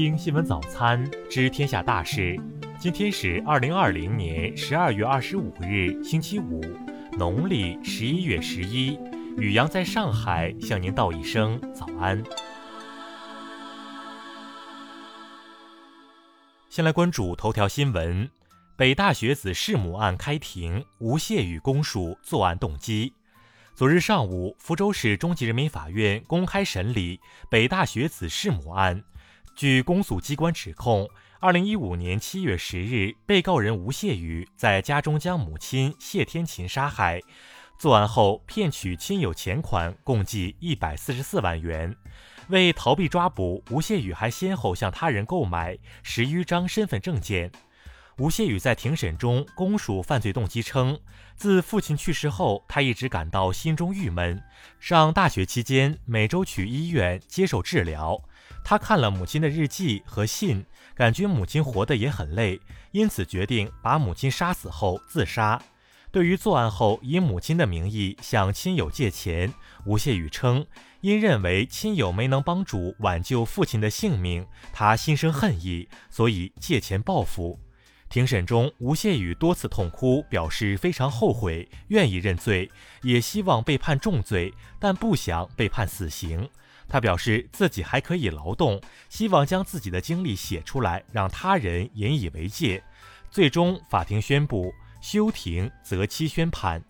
[0.00, 2.34] 听新闻早餐，知天下大事。
[2.78, 6.62] 今天是二零二零年十二月二十五日，星期五，
[7.18, 8.98] 农历十一月十一。
[9.36, 12.24] 雨阳在上海向您道一声早安。
[16.70, 18.26] 先来关注头条新闻：
[18.76, 23.12] 北大学子弑母案开庭，吴谢宇供述作案动机。
[23.74, 27.20] 昨日上午，福州市中级人民法院公开审理
[27.50, 29.04] 北大学子弑母案。
[29.60, 31.06] 据公诉机关指控，
[31.38, 37.20] 二零一五年七月十日，被告人吴谢宇在家中将母亲谢天琴杀害，
[37.78, 41.94] 作案后骗取亲友钱款共计一百四十四万元。
[42.48, 47.52] 为逃避抓捕，吴谢宇还先后向他人购买十余张身份证件。
[48.16, 50.98] 吴谢宇在庭审中供述犯罪动机称，
[51.36, 54.42] 自父亲去世后，他一直感到心中郁闷。
[54.78, 58.22] 上大学期间，每周去医院接受治疗。
[58.70, 62.60] 他看了母亲的日记和信，感觉母亲活得也很累，
[62.92, 65.60] 因此决定把母亲杀死后自杀。
[66.12, 69.52] 对于作案后以母亲的名义向亲友借钱，
[69.84, 70.64] 吴谢宇称，
[71.00, 77.58] 因认为亲友没能帮助挽救父亲的性命，他心生恨意，所以借钱报复。
[78.08, 82.70] 庭审中，吴谢宇多次痛哭，表示非常后悔，愿意认罪，
[83.02, 86.48] 也希望被判重罪，但不想被判死刑。
[86.90, 92.82] 他表示自己还可以劳动，希望将自己的经历写出来，让他人引以为戒。
[93.30, 96.82] 最终，法庭宣布休庭择期宣判。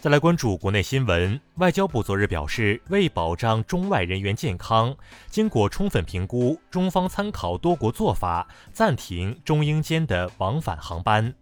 [0.00, 4.96] 再来关注国内新闻，外交部昨日表示，为保障中外人员健康，
[5.28, 11.34] 经过充分评估，中方参考多国做法，暂停中英间的往返航班。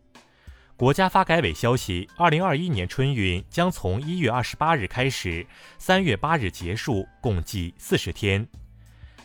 [0.78, 5.44] 国家发改委消息，二零二一年春运将从一月二十八日开始，
[5.76, 8.46] 三月八日结束，共计四十天。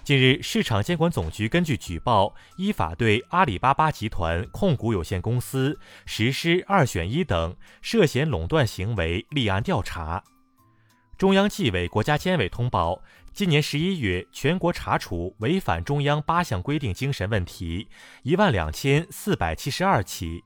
[0.04, 10.24] 近日，市场监管总局根据举报，依法对阿里巴巴集团控股有限公司实施“二选一”等涉嫌垄断行为立案调查。
[11.20, 17.90] 中央纪委国家监委通报，今年十一月，全国查处违反中央八项规定精神问题
[18.24, 20.44] 一万两千四百七十二起。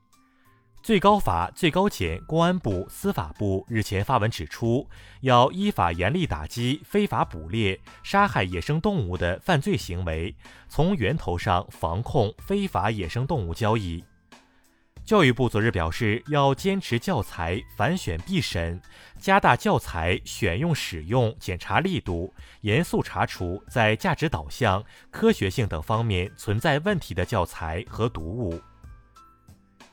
[0.82, 4.88] 最高法、最高检、公安部、司法部日前发文指出，
[5.20, 10.34] 要依法严厉打击非法捕猎、杀害野生动物的犯罪行为，
[10.68, 14.02] 从源头上防控非法野生动物交易。
[15.04, 18.80] 教育部昨日表示，要坚持教材反选必审，
[19.18, 28.58] 加大教材选用、使用检查力度，严肃查处在价值导向、科学性等方面存在问题的教材和读物。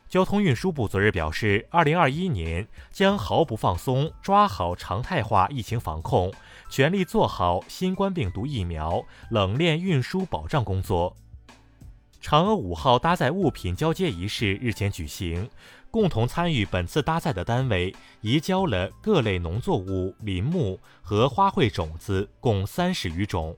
[0.08, 6.32] 交通运输部昨日表示，二零二一年将毫不放松，抓好常态化疫情防控，
[6.70, 11.16] 全力做好新冠病毒疫苗冷链运输保障工作。
[12.22, 15.50] 嫦娥五号搭载物品交接仪式日前举行，
[15.92, 23.56] 共同参与本次搭载的单位移交了各类农作物、林木和花卉种子共三十余种。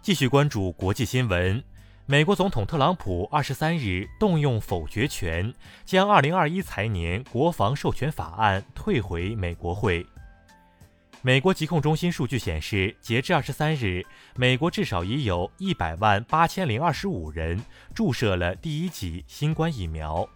[0.00, 1.62] 继续关注国际新闻。
[2.10, 5.52] 美国总统特朗普二十三日动用否决权，
[5.84, 10.06] 将二零二一财年国防授权法案退回美国会。
[11.20, 14.02] 美国疾控中心数据显示，截至二十三日，
[14.36, 17.62] 美国至少已有一百万八千零二十五人
[17.94, 20.26] 注射了第一剂新冠疫苗。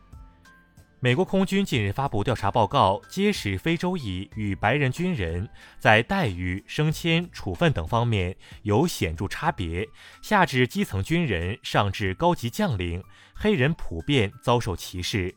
[1.05, 5.49] 美国空军近日发布调查报告，揭示非洲裔与白人军人
[5.81, 9.85] 在待遇、升迁、处分等方面有显著差别，
[10.23, 13.03] 下至基层军人，上至高级将领，
[13.35, 15.35] 黑人普遍遭受歧视。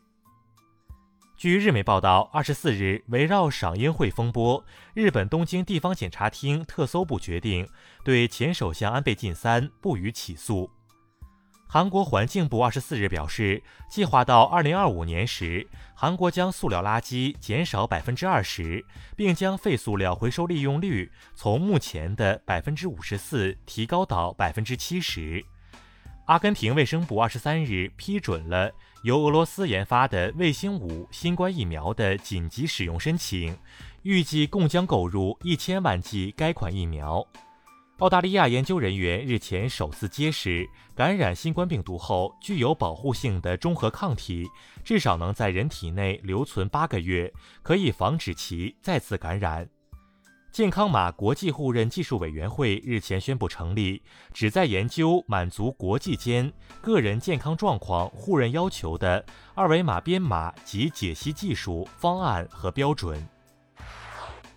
[1.36, 7.68] 据日媒报道，二十四日，围绕赏樱会风波，日本东京地方检察厅特搜部决定
[8.04, 10.70] 对前首相安倍晋三不予起诉。
[11.68, 18.84] 韩国环境部二十四日表示，计划到二零二五年时，韩国将塑料垃圾减少百分之二十，
[19.16, 25.44] 并将废塑料回收利用率从目前的百分之五十四提高到百分之七十。
[26.26, 28.72] 阿根廷卫生部二十三日批准了
[29.02, 33.56] 由俄罗斯研发的卫星五新冠疫苗的紧急使用申请，
[34.02, 37.26] 预计共将购入一千万剂该款疫苗。
[38.00, 44.46] 澳大利亚研究人员日前首次揭示，感染新冠病毒后具有保护性的中和抗体，
[44.84, 47.32] 至少能在人体内留存八个月，
[47.62, 49.66] 可以防止其再次感染。
[50.52, 56.52] 健康码国际互认技术委员会日前宣布成立，旨在研究满足国际间
[56.82, 63.26] 个人健康状况互认要求的二维码编码及解析技术方案和标准。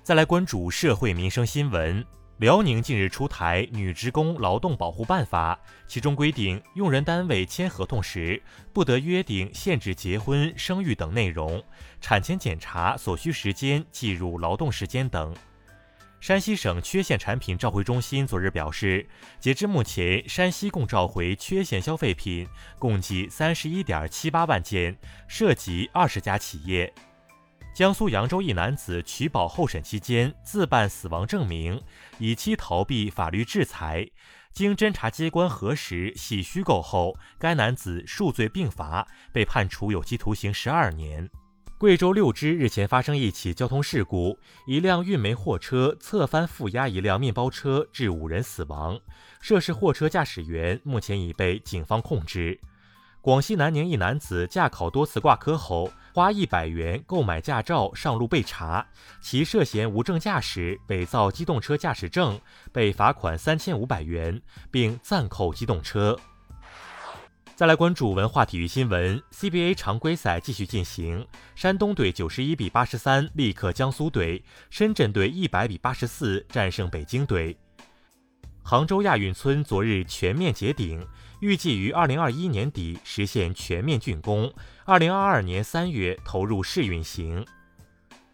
[0.04, 2.06] 再来关注社会民生新闻。
[2.40, 5.60] 辽宁近日出台《女职工劳动保护办法》，
[5.90, 8.42] 其中规定，用人单位签合同时
[8.72, 11.62] 不得约定限制结婚、生育等内容，
[12.00, 15.36] 产前检查所需时间计入劳动时间等。
[16.22, 19.06] 山西省缺陷产品召回中心昨日表示，
[19.38, 22.48] 截至目前，山西共召回缺陷消费品
[22.78, 24.98] 共计三十一点七八万件，
[25.28, 26.94] 涉及二十家企业。
[27.74, 31.82] 江苏扬州一男子取保候审期间自办死亡证明，
[32.18, 34.06] 以期逃避法律制裁。
[34.52, 41.30] 经侦查机关核实系虚构后，该男子数罪并罚，被判处有期徒刑十二年。
[41.78, 44.38] 贵州六支日前发生一起交通事故，
[44.68, 49.00] 一辆运煤货车侧翻负压一辆面包车，致五人死亡。
[49.40, 52.60] 涉事货车驾驶员目前已被警方控制。
[53.30, 58.84] 广西南宁一男子驾考多次挂科后，花一百元购买驾照上路被查，
[59.22, 62.42] 其涉嫌无证驾驶、伪造机动车驾驶证，
[62.72, 64.42] 被罚款三千五百元，
[64.72, 66.20] 并暂扣机动车。
[67.56, 71.24] 再来关注文化体育新闻，CBA 常规赛继续进行，
[71.54, 77.56] 山东队九十一比八十三力克江苏队，深圳队一百比八十四战胜北京队。
[78.70, 81.04] 杭州亚运村昨日全面结顶，
[81.40, 84.54] 预计于二零二一年底实现全面竣工，
[84.86, 87.44] 二零二二年三月投入试运行。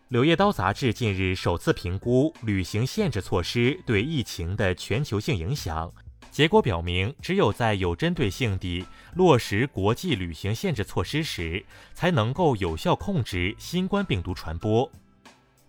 [0.09, 5.89] 柳叶刀杂志近日首次评估旅行限制措施对疫情的全球性影响，
[6.29, 14.91] 结果表明，只有在有针对性地落实国际旅行限制措施时，才能够有效控制新冠病毒传播。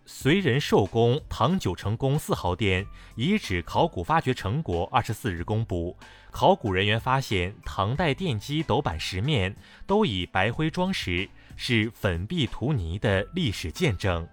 [0.06, 2.87] 燧人寿宫唐九成宫四号殿
[3.17, 5.97] 遗址考古发掘成果二十四日公布，
[6.31, 14.29] 考古人员发现唐代奠基斗板石面都以白灰装饰，是粉壁涂泥的历史见证。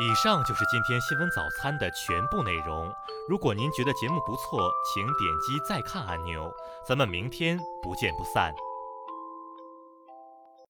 [0.00, 2.88] 以上就是今天新闻早餐的全部内容。
[3.28, 6.48] 如果您觉得节目不错，请点击再看按钮。
[6.86, 8.54] 咱们明天不见不散。